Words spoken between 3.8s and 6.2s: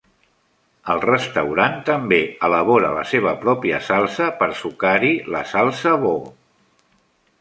salsa per sucar-hi, la salsa Bo.